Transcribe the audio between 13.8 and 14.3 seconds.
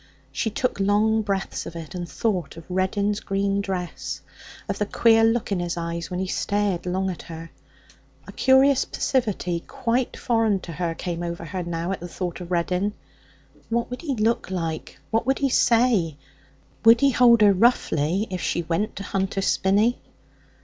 would he